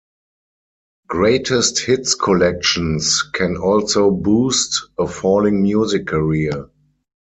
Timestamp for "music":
5.61-6.07